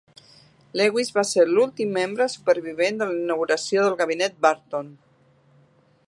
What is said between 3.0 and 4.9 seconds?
de la inauguració del Gabinet Barton.